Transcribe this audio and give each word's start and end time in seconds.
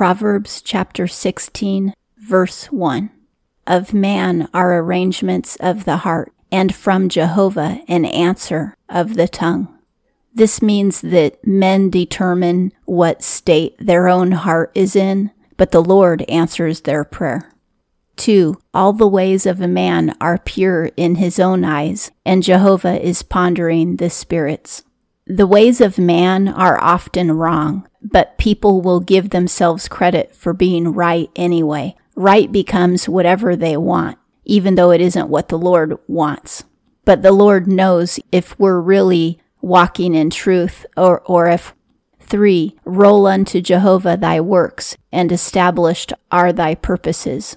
Proverbs 0.00 0.62
chapter 0.62 1.06
16, 1.06 1.92
verse 2.16 2.72
1. 2.72 3.10
Of 3.66 3.92
man 3.92 4.48
are 4.54 4.78
arrangements 4.78 5.56
of 5.56 5.84
the 5.84 5.98
heart, 5.98 6.32
and 6.50 6.74
from 6.74 7.10
Jehovah 7.10 7.82
an 7.86 8.06
answer 8.06 8.74
of 8.88 9.12
the 9.12 9.28
tongue. 9.28 9.68
This 10.32 10.62
means 10.62 11.02
that 11.02 11.46
men 11.46 11.90
determine 11.90 12.72
what 12.86 13.22
state 13.22 13.76
their 13.78 14.08
own 14.08 14.32
heart 14.32 14.72
is 14.74 14.96
in, 14.96 15.32
but 15.58 15.70
the 15.70 15.84
Lord 15.84 16.22
answers 16.30 16.80
their 16.80 17.04
prayer. 17.04 17.52
2. 18.16 18.58
All 18.72 18.94
the 18.94 19.06
ways 19.06 19.44
of 19.44 19.60
a 19.60 19.68
man 19.68 20.16
are 20.18 20.38
pure 20.38 20.86
in 20.96 21.16
his 21.16 21.38
own 21.38 21.62
eyes, 21.62 22.10
and 22.24 22.42
Jehovah 22.42 23.06
is 23.06 23.22
pondering 23.22 23.96
the 23.96 24.08
spirits. 24.08 24.82
The 25.32 25.46
ways 25.46 25.80
of 25.80 25.96
man 25.96 26.48
are 26.48 26.82
often 26.82 27.30
wrong, 27.30 27.86
but 28.02 28.36
people 28.36 28.82
will 28.82 28.98
give 28.98 29.30
themselves 29.30 29.86
credit 29.86 30.34
for 30.34 30.52
being 30.52 30.92
right 30.92 31.30
anyway. 31.36 31.94
Right 32.16 32.50
becomes 32.50 33.08
whatever 33.08 33.54
they 33.54 33.76
want, 33.76 34.18
even 34.44 34.74
though 34.74 34.90
it 34.90 35.00
isn't 35.00 35.28
what 35.28 35.48
the 35.48 35.56
Lord 35.56 35.96
wants. 36.08 36.64
But 37.04 37.22
the 37.22 37.30
Lord 37.30 37.68
knows 37.68 38.18
if 38.32 38.58
we're 38.58 38.80
really 38.80 39.38
walking 39.60 40.16
in 40.16 40.30
truth 40.30 40.84
or, 40.96 41.20
or 41.20 41.46
if 41.46 41.74
3. 42.18 42.76
Roll 42.84 43.28
unto 43.28 43.60
Jehovah 43.60 44.16
thy 44.16 44.40
works, 44.40 44.96
and 45.12 45.30
established 45.30 46.12
are 46.32 46.52
thy 46.52 46.74
purposes. 46.74 47.54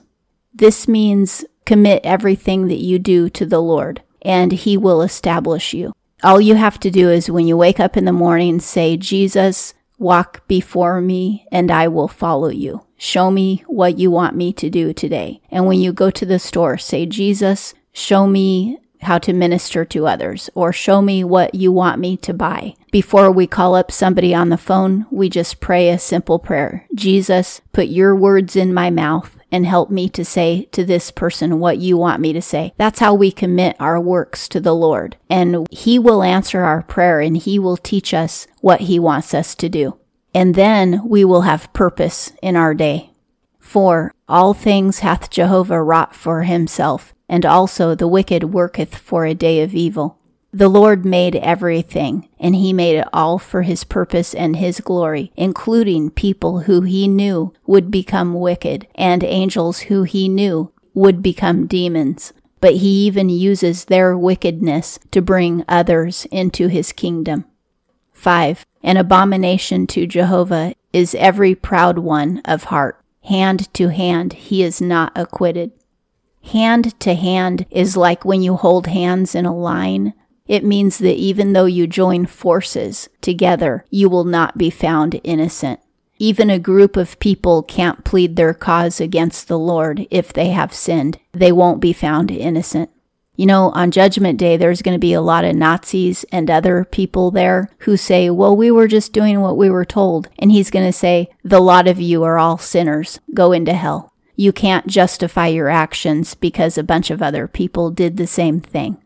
This 0.54 0.88
means 0.88 1.44
commit 1.66 2.02
everything 2.04 2.68
that 2.68 2.84
you 2.84 3.00
do 3.00 3.30
to 3.32 3.48
the 3.48 3.62
Lord, 3.62 4.04
and 4.22 4.52
he 4.52 4.78
will 4.78 5.02
establish 5.02 5.74
you. 5.74 5.92
All 6.24 6.40
you 6.40 6.56
have 6.56 6.80
to 6.80 6.90
do 6.90 7.10
is 7.10 7.30
when 7.30 7.48
you 7.48 7.58
wake 7.58 7.82
up 7.82 7.98
in 7.98 8.06
the 8.06 8.14
morning, 8.14 8.62
say, 8.62 8.96
Jesus, 8.96 9.74
walk 9.98 10.48
before 10.48 11.02
me, 11.02 11.46
and 11.52 11.70
I 11.70 11.90
will 11.90 12.08
follow 12.08 12.48
you. 12.48 12.86
Show 12.98 13.30
me 13.30 13.66
what 13.68 14.00
you 14.00 14.10
want 14.10 14.34
me 14.34 14.54
to 14.54 14.70
do 14.70 14.94
today. 14.94 15.42
And 15.52 15.68
when 15.68 15.82
you 15.82 15.92
go 15.92 16.10
to 16.12 16.26
the 16.26 16.40
store, 16.40 16.78
say, 16.78 17.06
Jesus, 17.06 17.74
show 17.92 18.26
me 18.26 18.78
how 19.02 19.18
to 19.18 19.34
minister 19.34 19.84
to 19.84 20.08
others, 20.08 20.50
or 20.56 20.72
show 20.72 21.02
me 21.02 21.26
what 21.26 21.54
you 21.54 21.74
want 21.74 22.00
me 22.00 22.16
to 22.16 22.34
buy. 22.34 22.74
Before 22.90 23.30
we 23.30 23.46
call 23.46 23.76
up 23.76 23.92
somebody 23.92 24.34
on 24.34 24.48
the 24.48 24.58
phone, 24.58 25.06
we 25.12 25.28
just 25.28 25.60
pray 25.60 25.90
a 25.90 26.00
simple 26.00 26.40
prayer 26.40 26.88
Jesus, 26.96 27.60
put 27.74 27.88
your 27.88 28.16
words 28.16 28.56
in 28.56 28.74
my 28.74 28.90
mouth 28.90 29.38
and 29.54 29.68
help 29.68 29.92
me 29.92 30.10
to 30.10 30.26
say 30.26 30.68
to 30.72 30.84
this 30.84 31.12
person 31.12 31.60
what 31.60 31.78
you 31.78 31.96
want 31.96 32.20
me 32.20 32.34
to 32.34 32.42
say. 32.42 32.74
That's 32.76 33.00
how 33.00 33.14
we 33.14 33.32
commit 33.32 33.76
our 33.80 34.02
works 34.02 34.50
to 34.50 34.60
the 34.60 34.74
Lord. 34.74 35.16
And 35.30 35.68
He 35.70 36.00
will 36.00 36.24
answer 36.24 36.64
our 36.64 36.82
prayer 36.82 37.22
and 37.22 37.38
He 37.38 37.60
will 37.60 37.78
teach 37.78 38.16
us 38.16 38.48
what 38.62 38.82
He 38.82 38.98
wants 38.98 39.32
us 39.36 39.54
to 39.56 39.70
do. 39.70 40.00
And 40.34 40.56
then 40.56 41.08
we 41.08 41.24
will 41.24 41.42
have 41.42 41.72
purpose 41.72 42.34
in 42.42 42.56
our 42.56 42.74
day. 42.74 43.12
For 43.60 44.12
all 44.28 44.56
things 44.56 45.00
hath 45.00 45.30
Jehovah 45.30 45.84
wrought 45.84 46.16
for 46.16 46.44
Himself, 46.44 47.14
and 47.30 47.46
also 47.46 47.94
the 47.94 48.08
wicked 48.08 48.46
worketh 48.46 48.96
for 48.96 49.26
a 49.26 49.36
day 49.36 49.62
of 49.62 49.76
evil. 49.76 50.18
The 50.56 50.70
Lord 50.70 51.04
made 51.04 51.36
everything, 51.38 52.30
and 52.40 52.56
He 52.56 52.74
made 52.74 52.96
it 52.98 53.08
all 53.12 53.40
for 53.40 53.64
His 53.64 53.84
purpose 53.84 54.36
and 54.36 54.56
His 54.56 54.82
glory, 54.82 55.32
including 55.36 56.12
people 56.12 56.62
who 56.62 56.82
He 56.82 57.08
knew 57.08 57.54
would 57.66 57.90
become 57.90 58.36
wicked, 58.36 58.88
and 58.94 59.24
angels 59.24 59.80
who 59.80 60.04
He 60.04 60.30
knew 60.30 60.72
would 60.94 61.24
become 61.24 61.66
demons. 61.66 62.34
But 62.62 62.76
He 62.76 63.08
even 63.08 63.30
uses 63.30 63.86
their 63.86 64.16
wickedness 64.16 65.00
to 65.10 65.24
bring 65.24 65.66
others 65.68 66.28
into 66.30 66.68
His 66.68 66.92
kingdom. 66.92 67.46
5. 68.12 68.64
An 68.84 68.98
abomination 68.98 69.88
to 69.88 70.06
Jehovah 70.06 70.76
is 70.94 71.16
every 71.16 71.56
proud 71.56 71.98
one 71.98 72.42
of 72.46 72.66
heart. 72.66 73.04
Hand 73.24 73.74
to 73.74 73.88
hand, 73.88 74.34
he 74.34 74.62
is 74.62 74.80
not 74.80 75.12
acquitted. 75.16 75.72
Hand 76.52 77.00
to 77.00 77.16
hand 77.16 77.66
is 77.72 77.98
like 77.98 78.24
when 78.24 78.42
you 78.42 78.56
hold 78.56 78.88
hands 78.88 79.34
in 79.34 79.46
a 79.46 79.56
line 79.56 80.14
it 80.48 80.64
means 80.64 80.98
that 80.98 81.16
even 81.16 81.54
though 81.54 81.66
you 81.66 81.88
join 81.88 82.26
forces 82.26 83.10
together, 83.22 83.86
you 83.90 84.10
will 84.10 84.26
not 84.26 84.58
be 84.58 84.70
found 84.70 85.20
innocent. 85.24 85.80
Even 86.20 86.50
a 86.50 86.60
group 86.60 86.96
of 86.96 87.20
people 87.20 87.64
can't 87.64 88.04
plead 88.04 88.36
their 88.36 88.54
cause 88.54 89.02
against 89.02 89.48
the 89.48 89.58
Lord 89.58 90.06
if 90.12 90.32
they 90.32 90.50
have 90.50 90.74
sinned. 90.74 91.20
They 91.32 91.52
won't 91.52 91.82
be 91.82 91.94
found 91.94 92.30
innocent. 92.32 92.90
You 93.36 93.48
know, 93.48 93.72
on 93.72 93.90
Judgment 93.90 94.38
Day, 94.38 94.58
there's 94.58 94.84
going 94.84 94.94
to 94.94 95.00
be 95.00 95.14
a 95.14 95.22
lot 95.22 95.44
of 95.44 95.56
Nazis 95.56 96.24
and 96.32 96.52
other 96.52 96.86
people 96.86 97.32
there 97.32 97.68
who 97.80 97.98
say, 97.98 98.30
well, 98.30 98.56
we 98.56 98.70
were 98.70 98.88
just 98.88 99.12
doing 99.12 99.42
what 99.42 99.58
we 99.58 99.72
were 99.72 99.86
told. 99.86 100.30
And 100.38 100.52
he's 100.52 100.70
going 100.70 100.86
to 100.86 100.94
say, 100.94 101.30
the 101.44 101.60
lot 101.60 101.88
of 101.88 102.00
you 102.00 102.24
are 102.24 102.38
all 102.38 102.60
sinners. 102.60 103.20
Go 103.34 103.52
into 103.52 103.74
hell. 103.74 104.14
You 104.36 104.54
can't 104.54 104.86
justify 104.86 105.48
your 105.48 105.70
actions 105.70 106.36
because 106.36 106.78
a 106.78 106.84
bunch 106.84 107.10
of 107.10 107.24
other 107.24 107.48
people 107.48 107.90
did 107.90 108.18
the 108.18 108.28
same 108.28 108.62
thing. 108.62 108.98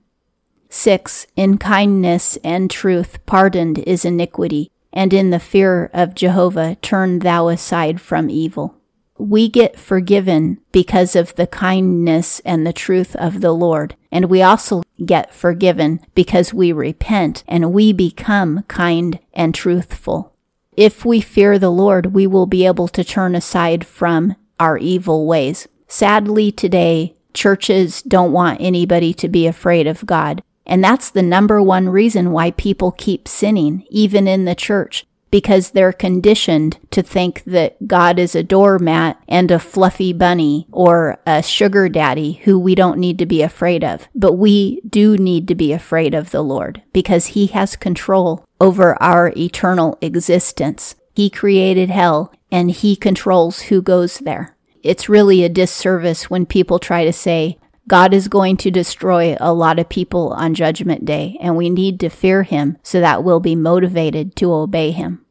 6. 0.70 1.28
In 1.36 1.58
kindness 1.58 2.38
and 2.44 2.70
truth 2.70 3.26
pardoned 3.26 3.80
is 3.80 4.06
iniquity, 4.06 4.72
and 4.92 5.14
in 5.14 5.30
the 5.30 5.40
fear 5.40 5.90
of 5.94 6.16
Jehovah 6.16 6.76
turn 6.82 7.20
thou 7.20 7.48
aside 7.48 8.02
from 8.02 8.30
evil. 8.30 8.76
We 9.20 9.50
get 9.50 9.80
forgiven 9.80 10.60
because 10.72 11.16
of 11.16 11.36
the 11.36 11.48
kindness 11.48 12.40
and 12.42 12.66
the 12.66 12.74
truth 12.74 13.16
of 13.16 13.42
the 13.42 13.52
Lord, 13.52 13.96
and 14.12 14.26
we 14.26 14.42
also 14.42 14.84
get 15.06 15.34
forgiven 15.34 16.02
because 16.14 16.54
we 16.54 16.72
repent 16.72 17.44
and 17.48 17.74
we 17.74 17.94
become 17.94 18.64
kind 18.68 19.20
and 19.34 19.56
truthful. 19.56 20.34
If 20.76 21.04
we 21.04 21.22
fear 21.22 21.58
the 21.58 21.72
Lord, 21.72 22.14
we 22.14 22.28
will 22.28 22.46
be 22.46 22.68
able 22.68 22.88
to 22.90 23.04
turn 23.04 23.34
aside 23.34 23.86
from 23.86 24.36
our 24.60 24.78
evil 24.78 25.26
ways. 25.26 25.68
Sadly, 25.88 26.52
today, 26.52 27.16
churches 27.34 28.02
don't 28.04 28.32
want 28.32 28.62
anybody 28.62 29.14
to 29.16 29.28
be 29.28 29.48
afraid 29.48 29.88
of 29.88 30.06
God. 30.06 30.44
And 30.68 30.84
that's 30.84 31.10
the 31.10 31.24
number 31.24 31.62
one 31.62 31.90
reason 31.90 32.32
why 32.32 32.52
people 32.52 32.92
keep 32.92 33.28
sinning, 33.28 33.86
even 33.90 34.28
in 34.28 34.46
the 34.46 34.54
church, 34.54 35.08
because 35.32 35.72
they're 35.72 35.94
conditioned 35.94 36.78
to 36.92 37.02
think 37.02 37.44
that 37.46 37.88
God 37.88 38.20
is 38.20 38.36
a 38.36 38.44
doormat 38.44 39.22
and 39.28 39.50
a 39.50 39.60
fluffy 39.60 40.12
bunny 40.12 40.68
or 40.72 41.20
a 41.26 41.42
sugar 41.42 41.90
daddy 41.90 42.34
who 42.44 42.60
we 42.60 42.76
don't 42.76 43.00
need 43.00 43.18
to 43.20 43.26
be 43.26 43.42
afraid 43.42 43.84
of. 43.84 44.08
But 44.14 44.34
we 44.34 44.82
do 44.88 45.18
need 45.18 45.48
to 45.48 45.56
be 45.56 45.72
afraid 45.72 46.14
of 46.14 46.32
the 46.32 46.42
Lord 46.42 46.84
because 46.92 47.28
he 47.28 47.48
has 47.48 47.76
control 47.76 48.46
over 48.60 49.02
our 49.02 49.34
eternal 49.38 49.98
existence. 50.02 50.96
He 51.16 51.30
created 51.30 51.90
hell 51.90 52.34
and 52.52 52.72
he 52.72 52.96
controls 52.96 53.64
who 53.64 53.82
goes 53.82 54.20
there. 54.20 54.56
It's 54.84 55.10
really 55.10 55.44
a 55.44 55.50
disservice 55.50 56.30
when 56.30 56.46
people 56.46 56.80
try 56.80 57.04
to 57.04 57.14
say, 57.14 57.58
God 57.88 58.14
is 58.14 58.28
going 58.28 58.58
to 58.58 58.72
destroy 58.72 59.38
a 59.40 59.54
lot 59.54 59.80
of 59.80 59.88
people 59.88 60.34
on 60.34 60.54
Judgment 60.54 61.06
Day, 61.06 61.38
and 61.40 61.56
we 61.56 61.70
need 61.70 62.00
to 62.02 62.10
fear 62.10 62.44
him 62.44 62.78
so 62.84 63.00
that 63.00 63.24
we'll 63.24 63.40
be 63.40 63.56
motivated 63.56 64.36
to 64.38 64.52
obey 64.52 64.92
him. 64.92 65.24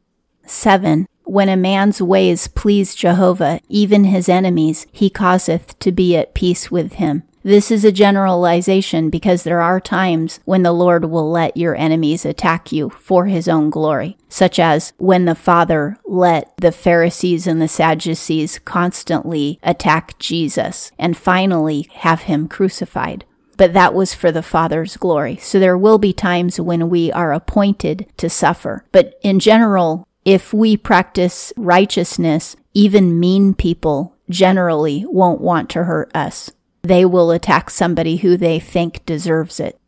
7. 0.45 1.07
When 1.23 1.49
a 1.49 1.57
man's 1.57 2.01
ways 2.01 2.47
please 2.47 2.95
Jehovah, 2.95 3.59
even 3.69 4.05
his 4.05 4.27
enemies, 4.27 4.87
he 4.91 5.09
causeth 5.09 5.77
to 5.79 5.91
be 5.91 6.15
at 6.15 6.33
peace 6.33 6.71
with 6.71 6.93
him. 6.93 7.23
This 7.47 7.71
is 7.71 7.85
a 7.85 7.93
generalization 7.93 9.09
because 9.09 9.43
there 9.43 9.61
are 9.61 9.79
times 9.79 10.41
when 10.43 10.63
the 10.63 10.73
Lord 10.73 11.05
will 11.05 11.31
let 11.31 11.55
your 11.55 11.77
enemies 11.77 12.25
attack 12.25 12.73
you 12.73 12.89
for 12.89 13.27
his 13.27 13.47
own 13.47 13.69
glory, 13.69 14.17
such 14.27 14.59
as 14.59 14.91
when 14.97 15.23
the 15.23 15.33
Father 15.33 15.97
let 16.03 16.53
the 16.57 16.73
Pharisees 16.73 17.47
and 17.47 17.61
the 17.61 17.69
Sadducees 17.69 18.59
constantly 18.59 19.61
attack 19.63 20.19
Jesus 20.19 20.91
and 20.99 21.15
finally 21.15 21.87
have 21.93 22.23
him 22.23 22.49
crucified 22.49 23.23
but 23.55 23.73
that 23.73 23.93
was 23.95 24.13
for 24.13 24.31
the 24.31 24.43
Father's 24.43 24.97
glory. 24.97 25.35
So 25.37 25.57
there 25.57 25.77
will 25.77 25.97
be 25.97 26.13
times 26.13 26.59
when 26.59 26.89
we 26.89 27.11
are 27.11 27.33
appointed 27.33 28.05
to 28.17 28.29
suffer. 28.29 28.85
But 28.91 29.17
in 29.23 29.39
general, 29.39 30.07
if 30.23 30.53
we 30.53 30.77
practice 30.77 31.51
righteousness, 31.57 32.55
even 32.75 33.19
mean 33.19 33.55
people 33.55 34.15
generally 34.29 35.05
won't 35.07 35.41
want 35.41 35.71
to 35.71 35.85
hurt 35.85 36.15
us 36.15 36.51
they 36.81 37.05
will 37.05 37.31
attack 37.31 37.69
somebody 37.69 38.17
who 38.17 38.37
they 38.37 38.59
think 38.59 39.05
deserves 39.05 39.59
it. 39.59 39.79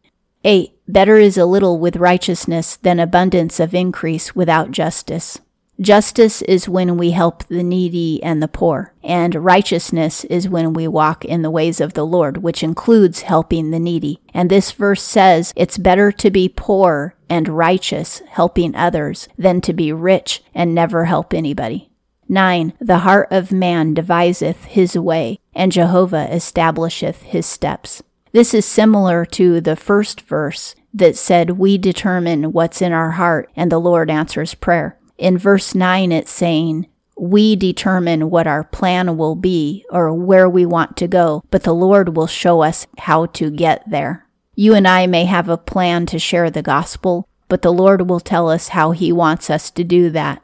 8. 0.44 0.72
Better 0.88 1.18
is 1.18 1.38
a 1.38 1.46
little 1.46 1.80
with 1.80 1.98
righteousness 1.98 2.78
than 2.78 3.00
abundance 3.00 3.60
of 3.60 3.74
increase 3.74 4.36
without 4.36 4.72
justice. 4.72 5.40
Justice 5.82 6.42
is 6.42 6.68
when 6.68 6.98
we 6.98 7.12
help 7.12 7.46
the 7.48 7.64
needy 7.64 8.22
and 8.22 8.44
the 8.44 8.50
poor, 8.50 8.94
and 9.02 9.34
righteousness 9.34 10.26
is 10.26 10.50
when 10.50 10.74
we 10.74 10.90
walk 10.90 11.24
in 11.24 11.42
the 11.42 11.50
ways 11.50 11.80
of 11.80 11.94
the 11.94 12.06
Lord, 12.06 12.38
which 12.38 12.64
includes 12.64 13.22
helping 13.22 13.72
the 13.72 13.80
needy. 13.80 14.20
And 14.34 14.50
this 14.50 14.72
verse 14.74 15.02
says 15.02 15.54
it's 15.56 15.78
better 15.78 16.12
to 16.12 16.30
be 16.30 16.50
poor 16.50 17.16
and 17.30 17.48
righteous, 17.48 18.22
helping 18.28 18.76
others, 18.76 19.30
than 19.38 19.62
to 19.62 19.74
be 19.74 19.94
rich 19.94 20.44
and 20.54 20.76
never 20.76 21.06
help 21.06 21.34
anybody. 21.34 21.90
9. 22.28 22.74
The 22.80 23.00
heart 23.00 23.30
of 23.32 23.52
man 23.54 23.94
deviseth 23.94 24.66
his 24.66 24.98
way, 24.98 25.40
and 25.60 25.74
Jehovah 25.74 26.34
establisheth 26.34 27.22
his 27.24 27.46
steps. 27.46 28.02
This 28.32 28.54
is 28.54 28.66
similar 28.66 29.26
to 29.26 29.60
the 29.60 29.76
first 29.76 30.22
verse 30.22 30.74
that 30.94 31.18
said, 31.18 31.52
We 31.52 31.78
determine 31.78 32.54
what's 32.54 32.82
in 32.82 32.94
our 32.94 33.12
heart, 33.12 33.52
and 33.58 33.70
the 33.70 33.78
Lord 33.78 34.10
answers 34.10 34.54
prayer. 34.54 34.98
In 35.18 35.38
verse 35.38 35.76
9, 35.76 36.14
it's 36.14 36.32
saying, 36.32 36.88
We 37.18 37.58
determine 37.58 38.30
what 38.30 38.48
our 38.48 38.64
plan 38.64 39.18
will 39.18 39.36
be 39.36 39.86
or 39.90 40.14
where 40.14 40.48
we 40.48 40.66
want 40.66 40.96
to 40.96 41.10
go, 41.10 41.44
but 41.52 41.64
the 41.64 41.76
Lord 41.76 42.16
will 42.16 42.26
show 42.26 42.62
us 42.62 42.88
how 42.98 43.26
to 43.26 43.52
get 43.52 43.84
there. 43.86 44.26
You 44.56 44.76
and 44.76 44.88
I 44.88 45.08
may 45.08 45.26
have 45.26 45.50
a 45.50 45.58
plan 45.58 46.06
to 46.06 46.20
share 46.20 46.50
the 46.50 46.62
gospel, 46.62 47.28
but 47.50 47.64
the 47.64 47.74
Lord 47.74 48.10
will 48.10 48.22
tell 48.22 48.50
us 48.50 48.70
how 48.70 48.92
He 48.92 49.12
wants 49.12 49.50
us 49.50 49.70
to 49.72 49.84
do 49.84 50.10
that. 50.12 50.42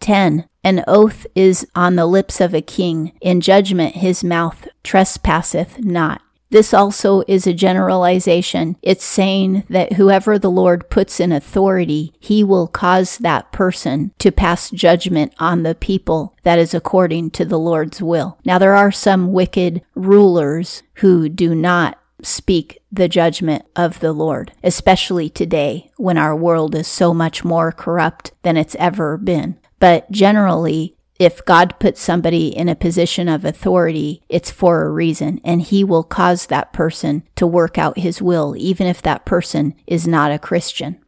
10. 0.00 0.48
An 0.66 0.82
oath 0.88 1.28
is 1.36 1.64
on 1.76 1.94
the 1.94 2.06
lips 2.06 2.40
of 2.40 2.52
a 2.52 2.60
king. 2.60 3.12
In 3.20 3.40
judgment 3.40 3.94
his 3.94 4.24
mouth 4.24 4.66
trespasseth 4.82 5.78
not. 5.78 6.20
This 6.50 6.74
also 6.74 7.22
is 7.28 7.46
a 7.46 7.54
generalization. 7.54 8.76
It's 8.82 9.04
saying 9.04 9.62
that 9.70 9.92
whoever 9.92 10.40
the 10.40 10.50
Lord 10.50 10.90
puts 10.90 11.20
in 11.20 11.30
authority, 11.30 12.14
he 12.18 12.42
will 12.42 12.66
cause 12.66 13.18
that 13.18 13.52
person 13.52 14.10
to 14.18 14.32
pass 14.32 14.68
judgment 14.70 15.32
on 15.38 15.62
the 15.62 15.76
people 15.76 16.34
that 16.42 16.58
is 16.58 16.74
according 16.74 17.30
to 17.32 17.44
the 17.44 17.60
Lord's 17.60 18.02
will. 18.02 18.36
Now, 18.44 18.58
there 18.58 18.74
are 18.74 18.90
some 18.90 19.32
wicked 19.32 19.82
rulers 19.94 20.82
who 20.94 21.28
do 21.28 21.54
not 21.54 21.96
speak 22.22 22.82
the 22.90 23.08
judgment 23.08 23.64
of 23.76 24.00
the 24.00 24.12
Lord, 24.12 24.50
especially 24.64 25.28
today 25.28 25.92
when 25.96 26.18
our 26.18 26.34
world 26.34 26.74
is 26.74 26.88
so 26.88 27.14
much 27.14 27.44
more 27.44 27.70
corrupt 27.70 28.32
than 28.42 28.56
it's 28.56 28.74
ever 28.80 29.16
been. 29.16 29.58
But 29.78 30.10
generally, 30.10 30.96
if 31.18 31.44
God 31.44 31.78
puts 31.78 32.00
somebody 32.00 32.48
in 32.48 32.68
a 32.68 32.74
position 32.74 33.28
of 33.28 33.44
authority, 33.44 34.22
it's 34.28 34.50
for 34.50 34.84
a 34.84 34.90
reason, 34.90 35.40
and 35.44 35.62
He 35.62 35.82
will 35.82 36.02
cause 36.02 36.46
that 36.46 36.72
person 36.72 37.22
to 37.36 37.46
work 37.46 37.78
out 37.78 37.98
His 37.98 38.20
will, 38.20 38.54
even 38.56 38.86
if 38.86 39.00
that 39.02 39.24
person 39.24 39.74
is 39.86 40.06
not 40.06 40.30
a 40.30 40.38
Christian. 40.38 40.98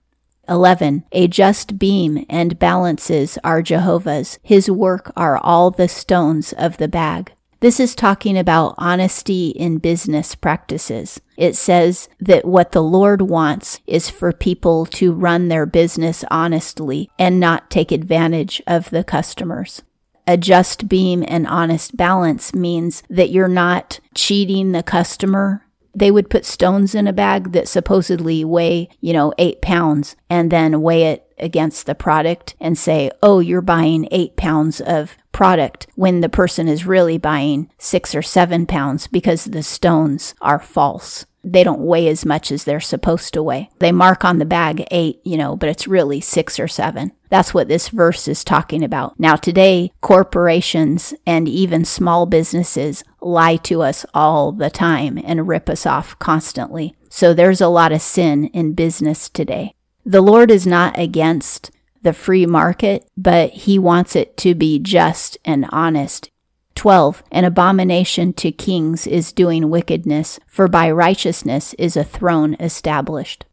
11. 0.48 1.04
A 1.12 1.28
just 1.28 1.78
beam 1.78 2.24
and 2.30 2.58
balances 2.58 3.38
are 3.44 3.60
Jehovah's. 3.60 4.38
His 4.42 4.70
work 4.70 5.12
are 5.14 5.36
all 5.36 5.70
the 5.70 5.88
stones 5.88 6.54
of 6.54 6.78
the 6.78 6.88
bag. 6.88 7.32
This 7.60 7.80
is 7.80 7.96
talking 7.96 8.38
about 8.38 8.76
honesty 8.78 9.48
in 9.48 9.78
business 9.78 10.36
practices. 10.36 11.20
It 11.36 11.56
says 11.56 12.08
that 12.20 12.44
what 12.44 12.70
the 12.70 12.82
Lord 12.82 13.22
wants 13.22 13.80
is 13.84 14.08
for 14.08 14.32
people 14.32 14.86
to 14.86 15.12
run 15.12 15.48
their 15.48 15.66
business 15.66 16.24
honestly 16.30 17.10
and 17.18 17.40
not 17.40 17.68
take 17.68 17.90
advantage 17.90 18.62
of 18.68 18.90
the 18.90 19.02
customers. 19.02 19.82
A 20.28 20.36
just 20.36 20.88
beam 20.88 21.24
and 21.26 21.48
honest 21.48 21.96
balance 21.96 22.54
means 22.54 23.02
that 23.10 23.30
you're 23.30 23.48
not 23.48 23.98
cheating 24.14 24.70
the 24.70 24.84
customer 24.84 25.64
they 25.94 26.10
would 26.10 26.30
put 26.30 26.44
stones 26.44 26.94
in 26.94 27.06
a 27.06 27.12
bag 27.12 27.52
that 27.52 27.68
supposedly 27.68 28.44
weigh, 28.44 28.88
you 29.00 29.12
know, 29.12 29.32
eight 29.38 29.60
pounds 29.60 30.16
and 30.30 30.50
then 30.50 30.82
weigh 30.82 31.04
it 31.04 31.24
against 31.38 31.86
the 31.86 31.94
product 31.94 32.54
and 32.60 32.76
say, 32.76 33.10
oh, 33.22 33.40
you're 33.40 33.60
buying 33.60 34.08
eight 34.10 34.36
pounds 34.36 34.80
of 34.80 35.16
product 35.32 35.86
when 35.94 36.20
the 36.20 36.28
person 36.28 36.68
is 36.68 36.86
really 36.86 37.18
buying 37.18 37.70
six 37.78 38.14
or 38.14 38.22
seven 38.22 38.66
pounds 38.66 39.06
because 39.06 39.44
the 39.44 39.62
stones 39.62 40.34
are 40.40 40.58
false. 40.58 41.26
They 41.52 41.64
don't 41.64 41.80
weigh 41.80 42.08
as 42.08 42.24
much 42.24 42.52
as 42.52 42.64
they're 42.64 42.80
supposed 42.80 43.32
to 43.34 43.42
weigh. 43.42 43.70
They 43.78 43.92
mark 43.92 44.24
on 44.24 44.38
the 44.38 44.44
bag 44.44 44.84
eight, 44.90 45.20
you 45.24 45.36
know, 45.36 45.56
but 45.56 45.68
it's 45.68 45.88
really 45.88 46.20
six 46.20 46.60
or 46.60 46.68
seven. 46.68 47.12
That's 47.30 47.52
what 47.52 47.68
this 47.68 47.88
verse 47.88 48.28
is 48.28 48.44
talking 48.44 48.82
about. 48.82 49.18
Now, 49.18 49.36
today, 49.36 49.92
corporations 50.00 51.14
and 51.26 51.48
even 51.48 51.84
small 51.84 52.26
businesses 52.26 53.04
lie 53.20 53.56
to 53.56 53.82
us 53.82 54.04
all 54.14 54.52
the 54.52 54.70
time 54.70 55.18
and 55.24 55.48
rip 55.48 55.68
us 55.68 55.86
off 55.86 56.18
constantly. 56.18 56.94
So 57.10 57.32
there's 57.32 57.60
a 57.60 57.68
lot 57.68 57.92
of 57.92 58.02
sin 58.02 58.46
in 58.46 58.74
business 58.74 59.28
today. 59.28 59.74
The 60.04 60.20
Lord 60.20 60.50
is 60.50 60.66
not 60.66 60.98
against 60.98 61.70
the 62.02 62.12
free 62.12 62.46
market, 62.46 63.06
but 63.16 63.50
he 63.50 63.78
wants 63.78 64.14
it 64.16 64.36
to 64.38 64.54
be 64.54 64.78
just 64.78 65.36
and 65.44 65.66
honest. 65.70 66.30
12. 66.78 67.24
An 67.32 67.44
abomination 67.44 68.32
to 68.34 68.52
kings 68.52 69.04
is 69.04 69.32
doing 69.32 69.68
wickedness, 69.68 70.38
for 70.46 70.68
by 70.68 70.88
righteousness 70.88 71.74
is 71.74 71.96
a 71.96 72.04
throne 72.04 72.54
established. 72.60 73.44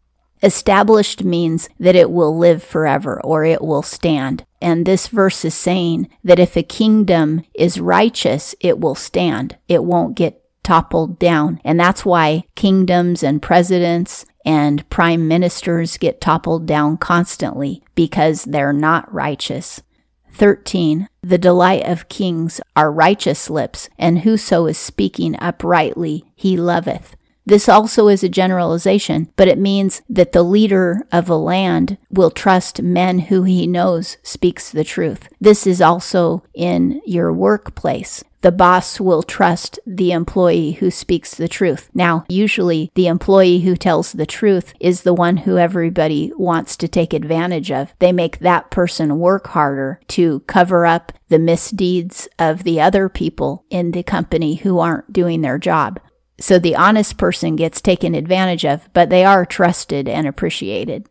Established 0.43 1.23
means 1.23 1.67
that 1.79 1.95
it 1.95 2.11
will 2.11 2.37
live 2.37 2.61
forever 2.61 3.19
or 3.23 3.43
it 3.43 3.63
will 3.63 3.81
stand. 3.81 4.45
And 4.61 4.85
this 4.85 5.07
verse 5.07 5.43
is 5.43 5.55
saying 5.55 6.07
that 6.23 6.37
if 6.37 6.55
a 6.55 6.61
kingdom 6.61 7.41
is 7.55 7.81
righteous, 7.81 8.53
it 8.59 8.79
will 8.79 8.93
stand. 8.93 9.57
It 9.67 9.83
won't 9.83 10.15
get 10.15 10.43
toppled 10.61 11.17
down. 11.17 11.59
And 11.63 11.79
that's 11.79 12.05
why 12.05 12.43
kingdoms 12.53 13.23
and 13.23 13.41
presidents 13.41 14.25
and 14.45 14.87
prime 14.91 15.27
ministers 15.27 15.97
get 15.97 16.21
toppled 16.21 16.67
down 16.67 16.97
constantly 16.97 17.81
because 17.95 18.43
they're 18.43 18.71
not 18.71 19.11
righteous. 19.11 19.81
13. 20.35 21.07
The 21.21 21.37
delight 21.37 21.87
of 21.87 22.09
kings 22.09 22.59
are 22.75 22.91
righteous 22.91 23.49
lips, 23.49 23.89
and 23.97 24.19
whoso 24.19 24.65
is 24.65 24.77
speaking 24.77 25.35
uprightly 25.39 26.25
he 26.35 26.57
loveth. 26.57 27.15
This 27.45 27.69
also 27.69 28.07
is 28.07 28.23
a 28.23 28.29
generalization, 28.29 29.29
but 29.35 29.47
it 29.47 29.59
means 29.59 30.01
that 30.09 30.31
the 30.31 30.43
leader 30.43 31.05
of 31.11 31.29
a 31.29 31.35
land 31.35 31.97
will 32.09 32.31
trust 32.31 32.81
men 32.81 33.19
who 33.19 33.43
he 33.43 33.67
knows 33.67 34.17
speaks 34.23 34.71
the 34.71 34.83
truth. 34.83 35.29
This 35.39 35.67
is 35.67 35.81
also 35.81 36.43
in 36.53 37.01
your 37.05 37.31
workplace 37.31 38.23
the 38.45 38.51
boss 38.51 38.99
will 38.99 39.23
trust 39.23 39.79
the 39.87 40.11
employee 40.11 40.73
who 40.73 40.91
speaks 40.91 41.33
the 41.33 41.47
truth. 41.47 41.89
Now, 41.95 42.25
usually 42.29 42.91
the 42.93 43.07
employee 43.07 43.61
who 43.61 43.75
tells 43.75 44.11
the 44.11 44.27
truth 44.27 44.71
is 44.79 45.01
the 45.01 45.15
one 45.15 45.37
who 45.37 45.57
everybody 45.57 46.31
wants 46.37 46.77
to 46.77 46.87
take 46.87 47.11
advantage 47.11 47.71
of. 47.71 47.91
They 47.97 48.11
make 48.11 48.37
that 48.37 48.69
person 48.69 49.17
work 49.17 49.47
harder 49.47 49.99
to 50.09 50.41
cover 50.41 50.85
up 50.85 51.11
the 51.29 51.39
misdeeds 51.39 52.27
of 52.37 52.63
the 52.65 52.79
other 52.79 53.09
people 53.09 53.65
in 53.71 53.93
the 53.93 54.03
company 54.03 54.57
who 54.57 54.77
aren't 54.77 55.11
doing 55.11 55.41
their 55.41 55.57
job. 55.57 55.99
So 56.39 56.59
the 56.59 56.75
honest 56.75 57.17
person 57.17 57.55
gets 57.55 57.81
taken 57.81 58.13
advantage 58.13 58.65
of, 58.65 58.89
but 58.93 59.09
they 59.09 59.23
are 59.23 59.45
trusted 59.45 60.07
and 60.07 60.27
appreciated. 60.27 61.07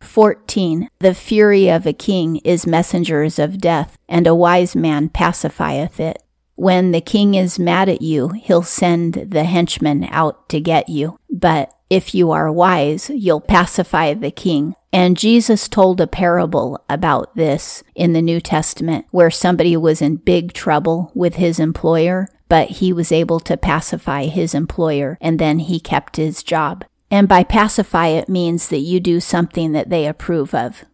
14. 0.00 0.88
The 1.00 1.14
fury 1.14 1.68
of 1.68 1.86
a 1.86 1.92
king 1.92 2.36
is 2.36 2.66
messengers 2.66 3.38
of 3.38 3.60
death, 3.60 3.98
and 4.08 4.26
a 4.26 4.34
wise 4.34 4.74
man 4.74 5.08
pacifieth 5.08 6.00
it. 6.00 6.22
When 6.54 6.92
the 6.92 7.00
king 7.00 7.34
is 7.34 7.58
mad 7.58 7.88
at 7.88 8.02
you, 8.02 8.28
he'll 8.28 8.62
send 8.62 9.14
the 9.14 9.44
henchmen 9.44 10.04
out 10.10 10.48
to 10.50 10.60
get 10.60 10.88
you. 10.88 11.18
But 11.30 11.72
if 11.88 12.14
you 12.14 12.30
are 12.30 12.52
wise, 12.52 13.10
you'll 13.10 13.40
pacify 13.40 14.14
the 14.14 14.30
king. 14.30 14.74
And 14.92 15.16
Jesus 15.16 15.68
told 15.68 16.00
a 16.00 16.06
parable 16.06 16.84
about 16.88 17.34
this 17.34 17.82
in 17.94 18.12
the 18.12 18.22
New 18.22 18.40
Testament 18.40 19.06
where 19.10 19.30
somebody 19.30 19.76
was 19.76 20.02
in 20.02 20.16
big 20.16 20.52
trouble 20.52 21.10
with 21.14 21.36
his 21.36 21.58
employer, 21.58 22.28
but 22.50 22.68
he 22.68 22.92
was 22.92 23.12
able 23.12 23.40
to 23.40 23.56
pacify 23.56 24.24
his 24.24 24.54
employer 24.54 25.16
and 25.20 25.38
then 25.38 25.60
he 25.60 25.80
kept 25.80 26.16
his 26.16 26.42
job. 26.42 26.84
And 27.10 27.28
by 27.28 27.44
pacify, 27.44 28.08
it 28.08 28.28
means 28.28 28.68
that 28.68 28.80
you 28.80 29.00
do 29.00 29.20
something 29.20 29.72
that 29.72 29.88
they 29.88 30.06
approve 30.06 30.52
of. 30.52 30.84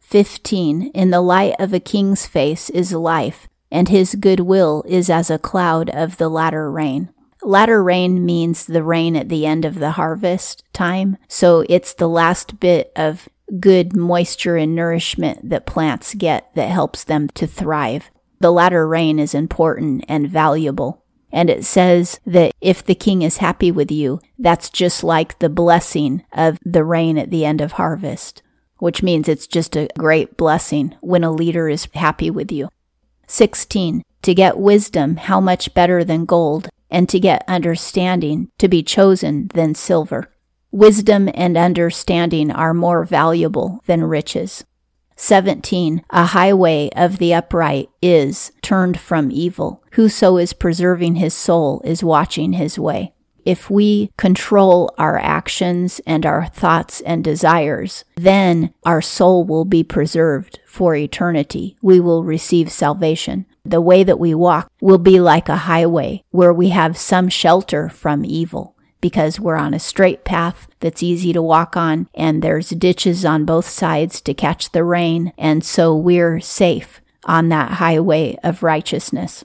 15. 0.00 0.90
In 0.94 1.10
the 1.10 1.20
light 1.20 1.54
of 1.58 1.72
a 1.72 1.80
king's 1.80 2.26
face 2.26 2.70
is 2.70 2.92
life, 2.92 3.48
and 3.70 3.88
his 3.88 4.14
goodwill 4.14 4.84
is 4.86 5.10
as 5.10 5.30
a 5.30 5.38
cloud 5.38 5.90
of 5.90 6.18
the 6.18 6.28
latter 6.28 6.70
rain. 6.70 7.10
Latter 7.42 7.82
rain 7.82 8.24
means 8.24 8.66
the 8.66 8.82
rain 8.82 9.16
at 9.16 9.28
the 9.28 9.46
end 9.46 9.64
of 9.64 9.78
the 9.78 9.92
harvest 9.92 10.62
time, 10.72 11.16
so 11.26 11.64
it's 11.68 11.94
the 11.94 12.08
last 12.08 12.60
bit 12.60 12.92
of 12.96 13.28
good 13.60 13.96
moisture 13.96 14.56
and 14.56 14.74
nourishment 14.74 15.48
that 15.48 15.66
plants 15.66 16.14
get 16.14 16.54
that 16.54 16.68
helps 16.68 17.04
them 17.04 17.28
to 17.28 17.46
thrive. 17.46 18.10
The 18.40 18.52
latter 18.52 18.86
rain 18.86 19.18
is 19.18 19.34
important 19.34 20.04
and 20.08 20.28
valuable. 20.28 21.04
And 21.30 21.50
it 21.50 21.64
says 21.64 22.20
that 22.26 22.52
if 22.60 22.84
the 22.84 22.94
king 22.94 23.22
is 23.22 23.38
happy 23.38 23.70
with 23.70 23.90
you, 23.90 24.20
that's 24.38 24.70
just 24.70 25.04
like 25.04 25.38
the 25.38 25.48
blessing 25.48 26.24
of 26.32 26.58
the 26.64 26.84
rain 26.84 27.18
at 27.18 27.30
the 27.30 27.44
end 27.44 27.60
of 27.60 27.72
harvest, 27.72 28.42
which 28.78 29.02
means 29.02 29.28
it's 29.28 29.46
just 29.46 29.76
a 29.76 29.88
great 29.98 30.36
blessing 30.36 30.94
when 31.00 31.24
a 31.24 31.30
leader 31.30 31.68
is 31.68 31.88
happy 31.94 32.30
with 32.30 32.50
you. 32.50 32.68
16. 33.26 34.02
To 34.22 34.34
get 34.34 34.58
wisdom, 34.58 35.16
how 35.16 35.40
much 35.40 35.74
better 35.74 36.02
than 36.02 36.24
gold, 36.24 36.70
and 36.90 37.08
to 37.10 37.20
get 37.20 37.44
understanding, 37.46 38.50
to 38.58 38.68
be 38.68 38.82
chosen 38.82 39.48
than 39.48 39.74
silver. 39.74 40.30
Wisdom 40.70 41.28
and 41.34 41.56
understanding 41.56 42.50
are 42.50 42.74
more 42.74 43.04
valuable 43.04 43.80
than 43.86 44.04
riches. 44.04 44.64
17. 45.18 46.04
A 46.10 46.26
highway 46.26 46.88
of 46.94 47.18
the 47.18 47.34
upright 47.34 47.90
is 48.00 48.52
turned 48.62 49.00
from 49.00 49.32
evil. 49.32 49.82
Whoso 49.92 50.36
is 50.36 50.52
preserving 50.52 51.16
his 51.16 51.34
soul 51.34 51.82
is 51.84 52.04
watching 52.04 52.52
his 52.52 52.78
way. 52.78 53.12
If 53.44 53.68
we 53.68 54.12
control 54.16 54.94
our 54.96 55.18
actions 55.18 56.00
and 56.06 56.24
our 56.24 56.46
thoughts 56.46 57.00
and 57.00 57.24
desires, 57.24 58.04
then 58.16 58.72
our 58.84 59.00
soul 59.02 59.44
will 59.44 59.64
be 59.64 59.82
preserved 59.82 60.60
for 60.66 60.94
eternity. 60.94 61.76
We 61.82 61.98
will 61.98 62.22
receive 62.22 62.70
salvation. 62.70 63.46
The 63.64 63.80
way 63.80 64.04
that 64.04 64.20
we 64.20 64.34
walk 64.34 64.70
will 64.80 64.98
be 64.98 65.18
like 65.18 65.48
a 65.48 65.56
highway 65.56 66.22
where 66.30 66.52
we 66.52 66.68
have 66.68 66.96
some 66.96 67.28
shelter 67.28 67.88
from 67.88 68.24
evil 68.24 68.76
because 69.00 69.38
we're 69.40 69.56
on 69.56 69.74
a 69.74 69.78
straight 69.78 70.24
path 70.24 70.68
that's 70.80 71.02
easy 71.02 71.32
to 71.32 71.42
walk 71.42 71.76
on 71.76 72.08
and 72.14 72.42
there's 72.42 72.70
ditches 72.70 73.24
on 73.24 73.44
both 73.44 73.68
sides 73.68 74.20
to 74.22 74.34
catch 74.34 74.72
the 74.72 74.84
rain. 74.84 75.32
And 75.38 75.64
so 75.64 75.94
we're 75.96 76.40
safe. 76.40 77.00
on 77.24 77.50
that 77.50 77.72
highway 77.72 78.36
of 78.42 78.62
righteousness. 78.62 79.44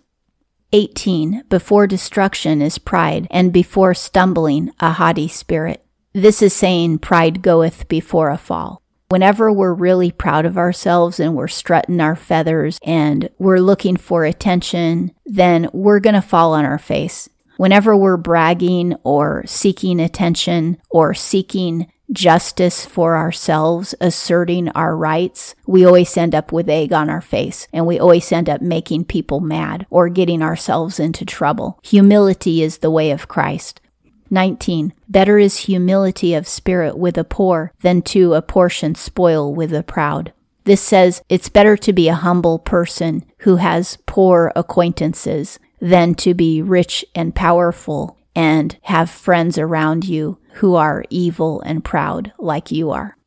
18. 0.71 1.43
Before 1.49 1.85
destruction 1.85 2.61
is 2.61 2.77
pride, 2.79 3.27
and 3.29 3.53
before 3.53 3.93
stumbling 3.93 4.71
a 4.79 4.93
haughty 4.93 5.27
spirit. 5.27 5.85
This 6.13 6.41
is 6.41 6.53
saying 6.53 6.99
pride 6.99 7.41
goeth 7.41 7.87
before 7.87 8.29
a 8.29 8.37
fall. 8.37 8.81
Whenever 9.09 9.51
we're 9.51 9.73
really 9.73 10.11
proud 10.11 10.45
of 10.45 10.57
ourselves 10.57 11.19
and 11.19 11.35
we're 11.35 11.47
strutting 11.47 11.99
our 11.99 12.15
feathers 12.15 12.79
and 12.83 13.29
we're 13.37 13.59
looking 13.59 13.97
for 13.97 14.25
attention, 14.25 15.11
then 15.25 15.69
we're 15.73 15.99
going 15.99 16.15
to 16.15 16.21
fall 16.21 16.53
on 16.53 16.65
our 16.65 16.79
face. 16.79 17.29
Whenever 17.57 17.95
we're 17.95 18.17
bragging 18.17 18.95
or 19.03 19.43
seeking 19.45 19.99
attention 19.99 20.77
or 20.89 21.13
seeking 21.13 21.87
justice 22.11 22.85
for 22.85 23.15
ourselves, 23.15 23.95
asserting 23.99 24.69
our 24.69 24.95
rights, 24.95 25.55
we 25.65 25.85
always 25.85 26.15
end 26.15 26.35
up 26.35 26.51
with 26.51 26.69
egg 26.69 26.93
on 26.93 27.09
our 27.09 27.21
face 27.21 27.67
and 27.73 27.85
we 27.85 27.99
always 27.99 28.31
end 28.31 28.49
up 28.49 28.61
making 28.61 29.05
people 29.05 29.39
mad 29.39 29.85
or 29.89 30.09
getting 30.09 30.41
ourselves 30.41 30.99
into 30.99 31.25
trouble. 31.25 31.79
Humility 31.83 32.61
is 32.61 32.79
the 32.79 32.91
way 32.91 33.11
of 33.11 33.27
Christ. 33.27 33.81
19. 34.29 34.93
Better 35.07 35.37
is 35.37 35.57
humility 35.57 36.33
of 36.33 36.47
spirit 36.47 36.97
with 36.97 37.15
the 37.15 37.23
poor 37.23 37.71
than 37.81 38.01
to 38.01 38.33
apportion 38.33 38.95
spoil 38.95 39.53
with 39.53 39.69
the 39.69 39.83
proud. 39.83 40.33
This 40.65 40.81
says 40.81 41.21
it's 41.29 41.49
better 41.49 41.75
to 41.77 41.93
be 41.93 42.07
a 42.07 42.15
humble 42.15 42.57
person 42.57 43.25
who 43.39 43.57
has 43.57 43.97
poor 44.05 44.51
acquaintances 44.55 45.59
than 45.83 46.15
to 46.15 46.33
be 46.33 46.61
rich 46.61 47.03
and 47.13 47.35
powerful 47.35 48.17
and 48.33 48.77
have 48.83 49.09
friends 49.09 49.57
around 49.57 50.05
you 50.05 50.37
who 50.53 50.75
are 50.75 51.03
evil 51.09 51.59
and 51.61 51.83
proud 51.83 52.31
like 52.39 52.71
you 52.71 52.89
are. 52.89 53.17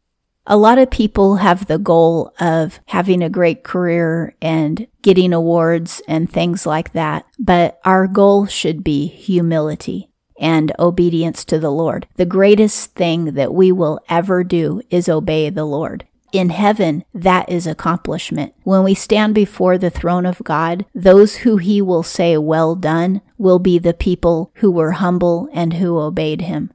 A 0.47 0.57
lot 0.57 0.79
of 0.79 0.91
people 0.91 1.37
have 1.37 1.67
the 1.67 1.79
goal 1.79 2.33
of 2.41 2.81
having 2.87 3.23
a 3.23 3.29
great 3.29 3.63
career 3.63 4.35
and 4.41 4.87
getting 5.03 5.35
awards 5.35 6.01
and 6.09 6.33
things 6.33 6.65
like 6.65 6.95
that, 6.95 7.27
but 7.39 7.79
our 7.85 8.07
goal 8.07 8.47
should 8.47 8.83
be 8.83 9.07
humility 9.07 10.09
and 10.39 10.73
obedience 10.79 11.45
to 11.45 11.59
the 11.59 11.71
Lord. 11.71 12.07
The 12.15 12.25
greatest 12.25 12.95
thing 12.95 13.35
that 13.35 13.53
we 13.53 13.71
will 13.71 14.01
ever 14.09 14.43
do 14.43 14.81
is 14.89 15.11
obey 15.11 15.51
the 15.51 15.67
Lord. 15.67 16.07
In 16.33 16.51
heaven, 16.51 17.05
that 17.15 17.49
is 17.49 17.67
accomplishment. 17.67 18.55
When 18.65 18.83
we 18.83 18.95
stand 18.95 19.35
before 19.35 19.79
the 19.79 19.91
throne 19.91 20.27
of 20.27 20.43
God, 20.45 20.85
those 20.95 21.37
who 21.37 21.57
he 21.57 21.81
will 21.81 22.03
say, 22.03 22.37
Well 22.37 22.75
done, 22.75 23.23
will 23.39 23.59
be 23.59 23.79
the 23.79 23.95
people 23.95 24.51
who 24.57 24.71
were 24.71 24.93
humble 24.93 25.49
and 25.53 25.75
who 25.75 25.99
obeyed 25.99 26.43
him. 26.43 26.73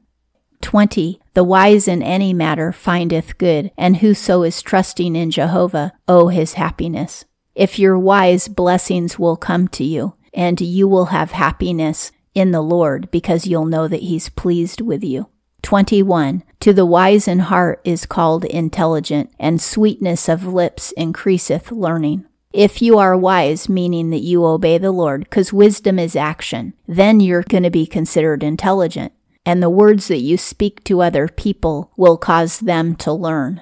20. 0.62 1.20
The 1.34 1.44
wise 1.44 1.88
in 1.88 2.04
any 2.04 2.34
matter 2.34 2.72
findeth 2.72 3.38
good, 3.38 3.72
and 3.78 3.98
whoso 3.98 4.44
is 4.44 4.62
trusting 4.62 5.16
in 5.16 5.32
Jehovah, 5.32 5.94
O 6.08 6.28
his 6.28 6.54
happiness. 6.54 7.26
If 7.56 7.80
you're 7.80 8.00
wise, 8.00 8.48
blessings 8.48 9.20
will 9.20 9.38
come 9.38 9.68
to 9.70 9.84
you, 9.84 10.16
and 10.34 10.60
you 10.62 10.88
will 10.88 11.06
have 11.06 11.32
happiness 11.32 12.12
in 12.34 12.52
the 12.52 12.62
Lord 12.62 13.12
because 13.12 13.48
you'll 13.48 13.66
know 13.66 13.88
that 13.88 14.04
he's 14.04 14.30
pleased 14.30 14.82
with 14.82 15.04
you. 15.04 15.28
21. 15.62 16.44
To 16.62 16.74
the 16.74 16.86
wise 16.86 17.28
in 17.28 17.40
heart 17.40 17.82
is 17.84 18.06
called 18.06 18.46
intelligent, 18.46 19.32
and 19.40 19.62
sweetness 19.62 20.30
of 20.30 20.46
lips 20.46 20.92
increaseth 20.94 21.72
learning. 21.72 22.26
If 22.54 22.82
you 22.82 22.98
are 22.98 23.18
wise, 23.18 23.70
meaning 23.70 24.10
that 24.10 24.20
you 24.20 24.46
obey 24.46 24.78
the 24.78 24.92
Lord, 24.92 25.24
because 25.24 25.54
wisdom 25.54 25.98
is 25.98 26.16
action, 26.16 26.74
then 26.88 27.20
you're 27.20 27.44
going 27.44 27.64
to 27.64 27.70
be 27.70 27.86
considered 27.86 28.44
intelligent 28.44 29.14
and 29.46 29.62
the 29.62 29.70
words 29.70 30.08
that 30.08 30.20
you 30.20 30.38
speak 30.38 30.84
to 30.84 31.02
other 31.02 31.28
people 31.28 31.92
will 31.98 32.18
cause 32.18 32.60
them 32.60 32.96
to 32.96 33.12
learn. 33.12 33.62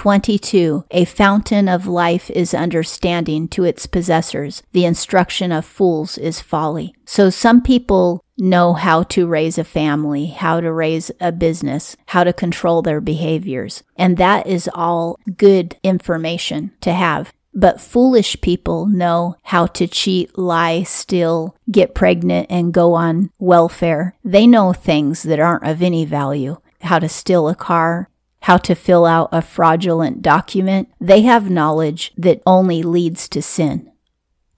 22. 0.00 0.86
A 0.92 1.04
fountain 1.04 1.68
of 1.68 1.86
life 1.86 2.30
is 2.30 2.54
understanding 2.54 3.46
to 3.46 3.64
its 3.64 3.84
possessors. 3.84 4.62
The 4.72 4.86
instruction 4.86 5.52
of 5.52 5.66
fools 5.66 6.16
is 6.16 6.40
folly. 6.40 6.94
So 7.04 7.28
some 7.28 7.60
people 7.60 8.24
know 8.38 8.72
how 8.72 9.02
to 9.02 9.26
raise 9.26 9.58
a 9.58 9.62
family, 9.62 10.28
how 10.28 10.62
to 10.62 10.72
raise 10.72 11.10
a 11.20 11.32
business, 11.32 11.98
how 12.06 12.24
to 12.24 12.32
control 12.32 12.80
their 12.80 13.02
behaviors. 13.02 13.82
And 13.94 14.16
that 14.16 14.46
is 14.46 14.70
all 14.72 15.18
good 15.36 15.76
information 15.82 16.72
to 16.80 16.94
have. 16.94 17.34
But 17.52 17.78
foolish 17.78 18.40
people 18.40 18.86
know 18.86 19.36
how 19.42 19.66
to 19.66 19.86
cheat, 19.86 20.38
lie, 20.38 20.82
steal, 20.84 21.54
get 21.70 21.94
pregnant, 21.94 22.46
and 22.48 22.72
go 22.72 22.94
on 22.94 23.32
welfare. 23.38 24.16
They 24.24 24.46
know 24.46 24.72
things 24.72 25.24
that 25.24 25.40
aren't 25.40 25.66
of 25.66 25.82
any 25.82 26.06
value. 26.06 26.56
How 26.80 26.98
to 26.98 27.08
steal 27.10 27.50
a 27.50 27.54
car, 27.54 28.08
how 28.40 28.56
to 28.58 28.74
fill 28.74 29.06
out 29.06 29.28
a 29.32 29.42
fraudulent 29.42 30.22
document. 30.22 30.88
They 31.00 31.22
have 31.22 31.50
knowledge 31.50 32.12
that 32.16 32.42
only 32.46 32.82
leads 32.82 33.28
to 33.30 33.42
sin. 33.42 33.90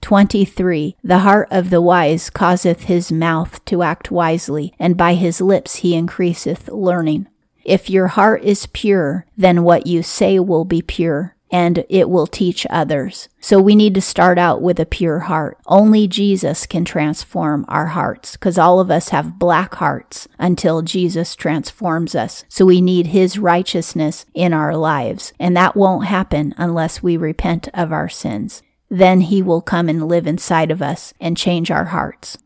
23. 0.01 0.97
The 1.05 1.19
heart 1.21 1.49
of 1.51 1.71
the 1.71 1.81
wise 1.81 2.29
causeth 2.31 2.85
his 2.85 3.13
mouth 3.13 3.65
to 3.67 3.83
act 3.83 4.11
wisely, 4.11 4.75
and 4.79 4.97
by 4.97 5.15
his 5.15 5.41
lips 5.41 5.77
he 5.77 5.95
increaseth 5.95 6.69
learning. 6.69 7.29
If 7.65 7.89
your 7.89 8.09
heart 8.09 8.43
is 8.43 8.67
pure, 8.67 9.27
then 9.37 9.63
what 9.63 9.87
you 9.87 10.03
say 10.03 10.41
will 10.41 10.65
be 10.65 10.83
pure 10.83 11.32
and 11.53 11.85
it 11.91 12.09
will 12.09 12.27
teach 12.27 12.67
others. 12.71 13.29
So 13.39 13.61
we 13.61 13.77
need 13.77 13.95
to 13.95 14.01
start 14.01 14.39
out 14.39 14.63
with 14.63 14.81
a 14.81 14.87
pure 14.87 15.21
heart. 15.21 15.59
Only 15.67 16.09
Jesus 16.09 16.67
can 16.67 16.87
transform 16.87 17.67
our 17.69 17.89
hearts 17.89 18.33
because 18.33 18.57
all 18.57 18.81
of 18.81 18.91
us 18.91 19.11
have 19.11 19.39
black 19.39 19.75
hearts 19.75 20.27
until 20.39 20.81
Jesus 20.81 21.37
transforms 21.37 22.15
us. 22.15 22.45
So 22.49 22.65
we 22.65 22.81
need 22.81 23.09
his 23.09 23.39
righteousness 23.39 24.25
in 24.33 24.55
our 24.55 24.75
lives. 24.75 25.35
And 25.39 25.55
that 25.57 25.77
won't 25.77 26.07
happen 26.07 26.55
unless 26.57 27.03
we 27.03 27.19
repent 27.19 27.69
of 27.75 27.93
our 27.93 28.09
sins. 28.09 28.63
Then 28.89 29.21
he 29.21 29.43
will 29.43 29.63
come 29.63 29.89
and 29.91 30.09
live 30.09 30.27
inside 30.27 30.71
of 30.71 30.81
us 30.81 31.13
and 31.21 31.37
change 31.37 31.71
our 31.71 31.87
hearts. 31.87 32.39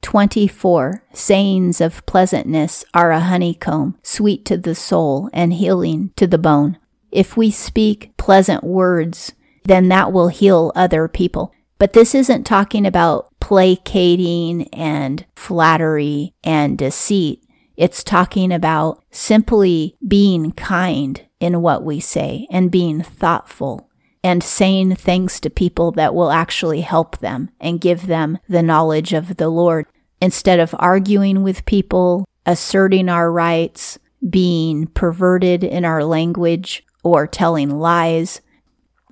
24. 0.00 1.04
Sayings 1.12 1.80
of 1.80 2.04
pleasantness 2.06 2.84
are 2.92 3.12
a 3.12 3.20
honeycomb, 3.20 3.96
sweet 4.02 4.44
to 4.46 4.56
the 4.56 4.74
soul 4.74 5.30
and 5.32 5.52
healing 5.52 6.12
to 6.16 6.26
the 6.26 6.38
bone. 6.38 6.76
If 7.12 7.36
we 7.36 7.50
speak 7.50 8.16
pleasant 8.16 8.64
words, 8.64 9.32
then 9.64 9.88
that 9.88 10.12
will 10.12 10.28
heal 10.28 10.72
other 10.74 11.06
people. 11.06 11.52
But 11.78 11.92
this 11.92 12.14
isn't 12.14 12.44
talking 12.44 12.86
about 12.86 13.28
placating 13.38 14.68
and 14.72 15.24
flattery 15.36 16.32
and 16.42 16.78
deceit. 16.78 17.44
It's 17.76 18.02
talking 18.02 18.52
about 18.52 19.02
simply 19.10 19.96
being 20.06 20.52
kind 20.52 21.20
in 21.38 21.60
what 21.60 21.84
we 21.84 22.00
say 22.00 22.46
and 22.50 22.70
being 22.70 23.02
thoughtful 23.02 23.90
and 24.24 24.42
saying 24.42 24.94
things 24.94 25.40
to 25.40 25.50
people 25.50 25.90
that 25.92 26.14
will 26.14 26.30
actually 26.30 26.82
help 26.82 27.18
them 27.18 27.50
and 27.60 27.80
give 27.80 28.06
them 28.06 28.38
the 28.48 28.62
knowledge 28.62 29.12
of 29.12 29.36
the 29.36 29.48
Lord 29.48 29.86
instead 30.20 30.60
of 30.60 30.74
arguing 30.78 31.42
with 31.42 31.66
people, 31.66 32.28
asserting 32.46 33.08
our 33.08 33.30
rights, 33.32 33.98
being 34.30 34.86
perverted 34.86 35.64
in 35.64 35.84
our 35.84 36.04
language, 36.04 36.86
or 37.02 37.26
telling 37.26 37.70
lies. 37.70 38.40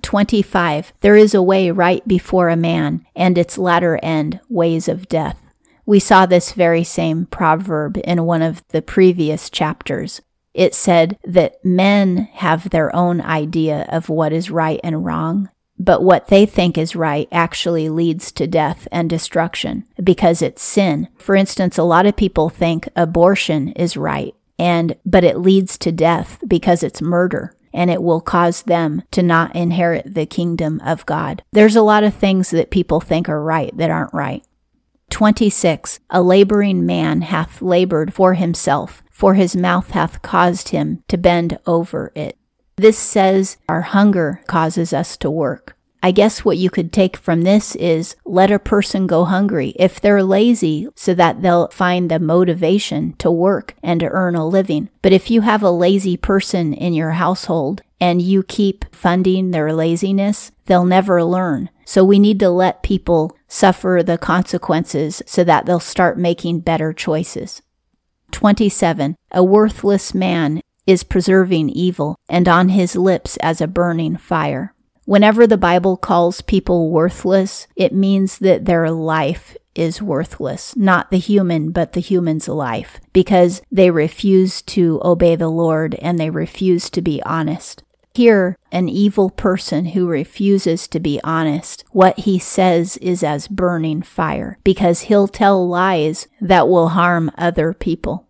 25. 0.01 0.93
There 1.01 1.15
is 1.15 1.33
a 1.33 1.43
way 1.43 1.71
right 1.71 2.05
before 2.07 2.49
a 2.49 2.55
man, 2.55 3.05
and 3.15 3.37
its 3.37 3.57
latter 3.57 3.99
end 4.01 4.39
ways 4.49 4.87
of 4.87 5.07
death. 5.07 5.37
We 5.85 5.99
saw 5.99 6.25
this 6.25 6.53
very 6.53 6.83
same 6.83 7.25
proverb 7.25 7.99
in 8.03 8.25
one 8.25 8.41
of 8.41 8.67
the 8.69 8.81
previous 8.81 9.49
chapters. 9.49 10.21
It 10.53 10.75
said 10.75 11.17
that 11.23 11.63
men 11.63 12.29
have 12.33 12.69
their 12.69 12.93
own 12.95 13.21
idea 13.21 13.85
of 13.89 14.09
what 14.09 14.33
is 14.33 14.51
right 14.51 14.79
and 14.83 15.05
wrong, 15.05 15.49
but 15.79 16.03
what 16.03 16.27
they 16.27 16.45
think 16.45 16.77
is 16.77 16.95
right 16.95 17.27
actually 17.31 17.89
leads 17.89 18.31
to 18.33 18.47
death 18.47 18.87
and 18.91 19.09
destruction 19.09 19.85
because 20.03 20.41
it's 20.41 20.61
sin. 20.61 21.07
For 21.17 21.35
instance, 21.35 21.77
a 21.77 21.83
lot 21.83 22.05
of 22.05 22.15
people 22.15 22.49
think 22.49 22.87
abortion 22.95 23.69
is 23.69 23.97
right 23.97 24.35
and 24.59 24.95
but 25.05 25.23
it 25.23 25.39
leads 25.39 25.77
to 25.79 25.91
death 25.91 26.37
because 26.47 26.83
it's 26.83 27.01
murder 27.01 27.55
and 27.73 27.89
it 27.89 28.03
will 28.03 28.21
cause 28.21 28.63
them 28.63 29.03
to 29.11 29.23
not 29.23 29.55
inherit 29.55 30.13
the 30.13 30.25
kingdom 30.25 30.81
of 30.83 31.05
God. 31.05 31.43
There's 31.51 31.75
a 31.75 31.81
lot 31.81 32.03
of 32.03 32.13
things 32.13 32.49
that 32.51 32.71
people 32.71 32.99
think 32.99 33.29
are 33.29 33.41
right 33.41 33.75
that 33.77 33.91
aren't 33.91 34.13
right. 34.13 34.45
26. 35.09 35.99
A 36.09 36.21
laboring 36.21 36.85
man 36.85 37.21
hath 37.21 37.61
labored 37.61 38.13
for 38.13 38.33
himself, 38.33 39.03
for 39.11 39.33
his 39.33 39.55
mouth 39.55 39.91
hath 39.91 40.21
caused 40.21 40.69
him 40.69 41.03
to 41.07 41.17
bend 41.17 41.59
over 41.67 42.11
it. 42.15 42.37
This 42.77 42.97
says 42.97 43.57
our 43.69 43.81
hunger 43.81 44.41
causes 44.47 44.93
us 44.93 45.17
to 45.17 45.29
work. 45.29 45.77
I 46.03 46.11
guess 46.11 46.43
what 46.43 46.57
you 46.57 46.71
could 46.71 46.91
take 46.91 47.15
from 47.15 47.43
this 47.43 47.75
is 47.75 48.15
let 48.25 48.49
a 48.49 48.57
person 48.57 49.05
go 49.05 49.23
hungry 49.25 49.73
if 49.75 50.01
they're 50.01 50.23
lazy 50.23 50.87
so 50.95 51.13
that 51.13 51.41
they'll 51.41 51.67
find 51.69 52.09
the 52.09 52.19
motivation 52.19 53.13
to 53.17 53.29
work 53.29 53.75
and 53.83 53.99
to 53.99 54.07
earn 54.07 54.35
a 54.35 54.47
living. 54.47 54.89
But 55.03 55.13
if 55.13 55.29
you 55.29 55.41
have 55.41 55.61
a 55.61 55.69
lazy 55.69 56.17
person 56.17 56.73
in 56.73 56.93
your 56.93 57.11
household 57.11 57.83
and 57.99 58.19
you 58.19 58.41
keep 58.41 58.83
funding 58.95 59.51
their 59.51 59.71
laziness, 59.73 60.51
they'll 60.65 60.85
never 60.85 61.23
learn. 61.23 61.69
So 61.85 62.03
we 62.03 62.17
need 62.17 62.39
to 62.39 62.49
let 62.49 62.81
people 62.81 63.37
suffer 63.47 64.01
the 64.03 64.17
consequences 64.17 65.21
so 65.27 65.43
that 65.43 65.67
they'll 65.67 65.79
start 65.79 66.17
making 66.17 66.61
better 66.61 66.93
choices. 66.93 67.61
27. 68.31 69.17
A 69.31 69.43
worthless 69.43 70.15
man 70.15 70.61
is 70.87 71.03
preserving 71.03 71.69
evil, 71.69 72.17
and 72.27 72.47
on 72.47 72.69
his 72.69 72.95
lips 72.95 73.37
as 73.37 73.61
a 73.61 73.67
burning 73.67 74.17
fire. 74.17 74.73
Whenever 75.11 75.45
the 75.45 75.57
Bible 75.57 75.97
calls 75.97 76.39
people 76.39 76.89
worthless, 76.89 77.67
it 77.75 77.93
means 77.93 78.37
that 78.37 78.63
their 78.63 78.89
life 78.89 79.57
is 79.75 80.01
worthless, 80.01 80.73
not 80.77 81.11
the 81.11 81.17
human, 81.17 81.71
but 81.71 81.91
the 81.91 81.99
human's 81.99 82.47
life, 82.47 82.97
because 83.11 83.61
they 83.69 83.91
refuse 83.91 84.61
to 84.61 85.01
obey 85.03 85.35
the 85.35 85.49
Lord 85.49 85.95
and 85.95 86.17
they 86.17 86.29
refuse 86.29 86.89
to 86.91 87.01
be 87.01 87.21
honest. 87.23 87.83
Here, 88.13 88.57
an 88.71 88.87
evil 88.87 89.29
person 89.29 89.87
who 89.87 90.07
refuses 90.07 90.87
to 90.87 90.99
be 91.01 91.19
honest, 91.25 91.83
what 91.91 92.19
he 92.19 92.39
says 92.39 92.95
is 92.95 93.21
as 93.21 93.49
burning 93.49 94.03
fire, 94.03 94.59
because 94.63 95.01
he'll 95.01 95.27
tell 95.27 95.67
lies 95.67 96.29
that 96.39 96.69
will 96.69 96.87
harm 96.87 97.31
other 97.37 97.73
people. 97.73 98.29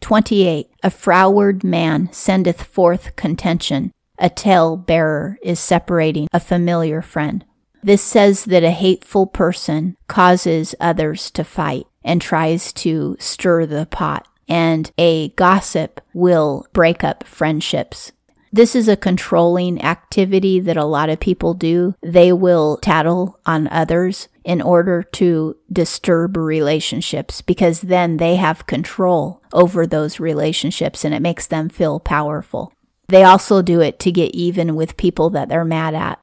28. 0.00 0.70
A 0.82 0.90
froward 0.90 1.62
man 1.62 2.10
sendeth 2.12 2.62
forth 2.62 3.14
contention. 3.14 3.92
A 4.18 4.28
tale 4.28 4.76
bearer 4.76 5.38
is 5.42 5.60
separating 5.60 6.28
a 6.32 6.40
familiar 6.40 7.02
friend. 7.02 7.44
This 7.82 8.02
says 8.02 8.44
that 8.46 8.64
a 8.64 8.70
hateful 8.70 9.26
person 9.26 9.96
causes 10.08 10.74
others 10.80 11.30
to 11.32 11.44
fight 11.44 11.86
and 12.02 12.20
tries 12.20 12.72
to 12.72 13.16
stir 13.20 13.66
the 13.66 13.86
pot, 13.86 14.26
and 14.48 14.90
a 14.98 15.28
gossip 15.30 16.00
will 16.12 16.66
break 16.72 17.04
up 17.04 17.24
friendships. 17.24 18.12
This 18.50 18.74
is 18.74 18.88
a 18.88 18.96
controlling 18.96 19.82
activity 19.82 20.58
that 20.60 20.76
a 20.76 20.84
lot 20.84 21.10
of 21.10 21.20
people 21.20 21.54
do. 21.54 21.94
They 22.02 22.32
will 22.32 22.78
tattle 22.78 23.38
on 23.44 23.68
others 23.68 24.28
in 24.42 24.62
order 24.62 25.02
to 25.02 25.56
disturb 25.70 26.36
relationships 26.36 27.42
because 27.42 27.82
then 27.82 28.16
they 28.16 28.36
have 28.36 28.66
control 28.66 29.42
over 29.52 29.86
those 29.86 30.18
relationships 30.18 31.04
and 31.04 31.14
it 31.14 31.20
makes 31.20 31.46
them 31.46 31.68
feel 31.68 32.00
powerful. 32.00 32.72
They 33.08 33.24
also 33.24 33.62
do 33.62 33.80
it 33.80 33.98
to 34.00 34.12
get 34.12 34.34
even 34.34 34.76
with 34.76 34.96
people 34.96 35.30
that 35.30 35.48
they're 35.48 35.64
mad 35.64 35.94
at. 35.94 36.20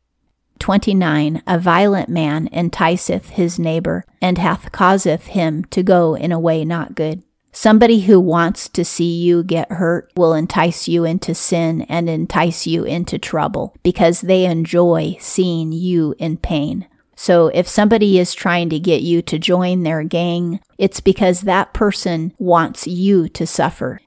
29. 0.60 1.42
A 1.46 1.60
violent 1.60 2.10
man 2.10 2.48
enticeth 2.52 3.32
his 3.32 3.60
neighbor, 3.60 4.06
and 4.22 4.38
hath 4.38 4.72
causeth 4.72 5.28
him 5.28 5.66
to 5.66 5.84
go 5.84 6.16
in 6.16 6.32
a 6.32 6.40
way 6.40 6.64
not 6.64 6.96
good. 6.96 7.24
Somebody 7.52 8.02
who 8.02 8.20
wants 8.20 8.68
to 8.70 8.84
see 8.84 9.18
you 9.18 9.44
get 9.44 9.72
hurt 9.72 10.12
will 10.16 10.34
entice 10.34 10.88
you 10.88 11.06
into 11.06 11.34
sin 11.34 11.84
and 11.84 12.10
entice 12.10 12.68
you 12.68 12.84
into 12.84 13.18
trouble 13.18 13.76
because 13.82 14.22
they 14.22 14.46
enjoy 14.46 15.16
seeing 15.20 15.72
you 15.72 16.16
in 16.20 16.38
pain. 16.38 16.88
So 17.16 17.48
if 17.48 17.68
somebody 17.68 18.20
is 18.20 18.34
trying 18.34 18.70
to 18.72 18.80
get 18.80 19.02
you 19.02 19.22
to 19.24 19.40
join 19.40 19.84
their 19.84 20.04
gang, 20.04 20.60
it's 20.78 21.00
because 21.00 21.42
that 21.42 21.74
person 21.74 22.34
wants 22.38 22.88
you 22.88 23.30
to 23.30 23.48
suffer. 23.48 24.02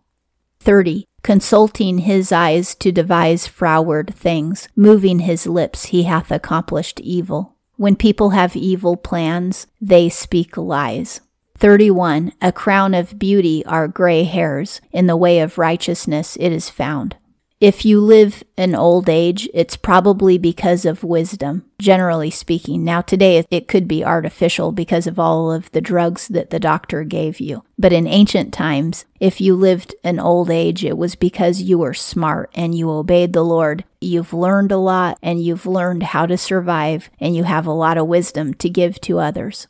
30 0.60 1.08
consulting 1.28 1.98
his 1.98 2.32
eyes 2.32 2.74
to 2.74 2.90
devise 2.90 3.46
froward 3.46 4.14
things, 4.14 4.66
moving 4.74 5.18
his 5.18 5.46
lips, 5.46 5.84
he 5.84 6.04
hath 6.04 6.30
accomplished 6.30 6.98
evil. 7.00 7.54
When 7.76 7.96
people 7.96 8.30
have 8.30 8.56
evil 8.56 8.96
plans, 8.96 9.66
they 9.78 10.08
speak 10.08 10.56
lies. 10.56 11.20
31. 11.58 12.32
A 12.40 12.50
crown 12.50 12.94
of 12.94 13.18
beauty 13.18 13.62
are 13.66 13.88
gray 13.88 14.24
hairs. 14.24 14.80
In 14.90 15.06
the 15.06 15.18
way 15.18 15.40
of 15.40 15.58
righteousness 15.58 16.34
it 16.40 16.50
is 16.50 16.70
found. 16.70 17.16
If 17.60 17.84
you 17.84 18.00
live 18.00 18.44
an 18.56 18.76
old 18.76 19.08
age, 19.08 19.48
it's 19.52 19.76
probably 19.76 20.38
because 20.38 20.84
of 20.84 21.02
wisdom, 21.02 21.64
generally 21.80 22.30
speaking. 22.30 22.84
Now, 22.84 23.00
today 23.00 23.44
it 23.50 23.66
could 23.66 23.88
be 23.88 24.04
artificial 24.04 24.70
because 24.70 25.08
of 25.08 25.18
all 25.18 25.50
of 25.50 25.68
the 25.72 25.80
drugs 25.80 26.28
that 26.28 26.50
the 26.50 26.60
doctor 26.60 27.02
gave 27.02 27.40
you. 27.40 27.64
But 27.76 27.92
in 27.92 28.06
ancient 28.06 28.54
times, 28.54 29.06
if 29.18 29.40
you 29.40 29.56
lived 29.56 29.96
an 30.04 30.20
old 30.20 30.50
age, 30.50 30.84
it 30.84 30.96
was 30.96 31.16
because 31.16 31.60
you 31.60 31.78
were 31.78 31.94
smart 31.94 32.48
and 32.54 32.76
you 32.76 32.90
obeyed 32.92 33.32
the 33.32 33.44
Lord. 33.44 33.82
You've 34.00 34.32
learned 34.32 34.70
a 34.70 34.76
lot 34.76 35.18
and 35.20 35.42
you've 35.42 35.66
learned 35.66 36.04
how 36.04 36.26
to 36.26 36.38
survive 36.38 37.10
and 37.18 37.34
you 37.34 37.42
have 37.42 37.66
a 37.66 37.72
lot 37.72 37.98
of 37.98 38.06
wisdom 38.06 38.54
to 38.54 38.70
give 38.70 39.00
to 39.00 39.18
others. 39.18 39.66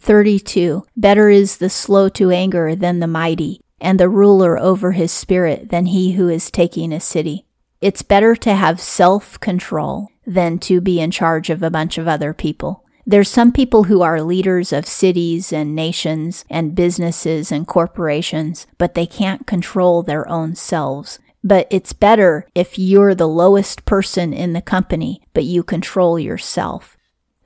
32. 0.00 0.84
Better 0.94 1.30
is 1.30 1.56
the 1.56 1.70
slow 1.70 2.10
to 2.10 2.30
anger 2.30 2.76
than 2.76 3.00
the 3.00 3.06
mighty, 3.06 3.62
and 3.80 4.00
the 4.00 4.08
ruler 4.08 4.58
over 4.58 4.92
his 4.92 5.12
spirit 5.12 5.70
than 5.70 5.86
he 5.86 6.12
who 6.12 6.28
is 6.28 6.50
taking 6.50 6.92
a 6.92 7.00
city. 7.00 7.44
It's 7.80 8.02
better 8.02 8.34
to 8.36 8.54
have 8.54 8.80
self 8.80 9.38
control 9.40 10.08
than 10.26 10.58
to 10.60 10.80
be 10.80 11.00
in 11.00 11.10
charge 11.10 11.50
of 11.50 11.62
a 11.62 11.70
bunch 11.70 11.98
of 11.98 12.08
other 12.08 12.32
people. 12.32 12.84
There's 13.08 13.28
some 13.28 13.52
people 13.52 13.84
who 13.84 14.02
are 14.02 14.20
leaders 14.20 14.72
of 14.72 14.86
cities 14.86 15.52
and 15.52 15.76
nations 15.76 16.44
and 16.50 16.74
businesses 16.74 17.52
and 17.52 17.66
corporations, 17.66 18.66
but 18.78 18.94
they 18.94 19.06
can't 19.06 19.46
control 19.46 20.02
their 20.02 20.28
own 20.28 20.56
selves. 20.56 21.20
But 21.44 21.68
it's 21.70 21.92
better 21.92 22.48
if 22.56 22.76
you're 22.76 23.14
the 23.14 23.28
lowest 23.28 23.84
person 23.84 24.32
in 24.32 24.54
the 24.54 24.60
company, 24.60 25.22
but 25.32 25.44
you 25.44 25.62
control 25.62 26.18
yourself. 26.18 26.96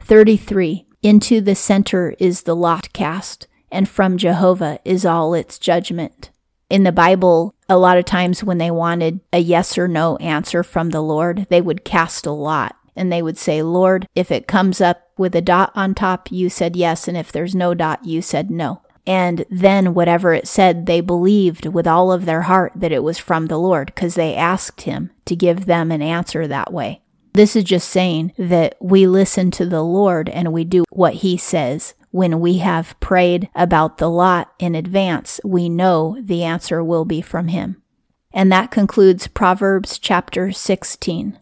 33. 0.01 0.87
Into 1.03 1.43
the 1.43 1.55
center 1.55 2.15
is 2.19 2.43
the 2.43 2.57
lot 2.57 2.93
cast 2.95 3.47
and 3.71 3.89
from 3.89 4.19
Jehovah 4.19 4.79
is 4.85 5.05
all 5.05 5.35
its 5.35 5.59
judgment. 5.59 6.31
In 6.69 6.85
the 6.85 6.93
Bible, 6.93 7.55
a 7.69 7.77
lot 7.77 7.99
of 7.99 8.05
times 8.05 8.45
when 8.45 8.59
they 8.59 8.71
wanted 8.71 9.21
a 9.33 9.39
yes 9.39 9.77
or 9.77 9.89
no 9.89 10.17
answer 10.17 10.63
from 10.63 10.91
the 10.91 11.01
Lord, 11.01 11.47
they 11.51 11.61
would 11.61 11.85
cast 11.85 12.27
a 12.27 12.33
lot 12.33 12.77
and 12.97 13.13
they 13.13 13.23
would 13.23 13.39
say, 13.39 13.63
Lord, 13.63 14.07
if 14.15 14.31
it 14.31 14.47
comes 14.47 14.81
up 14.81 15.09
with 15.17 15.35
a 15.35 15.41
dot 15.41 15.73
on 15.75 15.95
top, 15.95 16.31
you 16.31 16.49
said 16.49 16.77
yes, 16.77 17.09
and 17.09 17.17
if 17.17 17.33
there's 17.33 17.55
no 17.55 17.75
dot, 17.75 18.05
you 18.05 18.23
said 18.23 18.51
no. 18.51 18.83
And 19.07 19.45
then 19.51 19.95
whatever 19.95 20.35
it 20.35 20.47
said, 20.47 20.87
they 20.87 21.01
believed 21.01 21.67
with 21.67 21.87
all 21.87 22.13
of 22.13 22.27
their 22.27 22.43
heart 22.43 22.73
that 22.77 22.93
it 22.93 23.03
was 23.03 23.19
from 23.19 23.47
the 23.47 23.59
Lord 23.59 23.87
because 23.87 24.15
they 24.15 24.35
asked 24.35 24.83
Him 24.83 25.11
to 25.25 25.35
give 25.35 25.67
them 25.67 25.91
an 25.91 26.03
answer 26.03 26.47
that 26.47 26.73
way. 26.73 27.03
This 27.33 27.57
is 27.57 27.65
just 27.65 27.89
saying 27.89 28.33
that 28.37 28.77
we 28.81 29.07
listen 29.07 29.51
to 29.53 29.67
the 29.67 29.83
Lord 29.83 30.29
and 30.29 30.53
we 30.53 30.65
do 30.65 30.85
what 30.91 31.15
He 31.15 31.37
says 31.37 31.95
when 32.11 32.41
we 32.41 32.59
have 32.59 32.99
prayed 33.01 33.49
about 33.55 33.99
the 33.99 34.11
lot 34.11 34.53
in 34.59 34.75
advance, 34.75 35.41
we 35.45 35.69
know 35.69 36.17
the 36.21 36.45
answer 36.45 36.83
will 36.83 37.05
be 37.05 37.21
from 37.21 37.49
Him. 37.49 37.83
And 38.33 38.51
that 38.53 38.71
concludes 38.71 39.27
Proverbs 39.27 39.99
chapter 39.99 40.53
16. 40.53 41.39